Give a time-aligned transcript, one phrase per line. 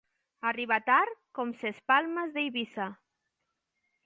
[0.51, 2.89] Arribar tard, com ses palmes d'Eivissa.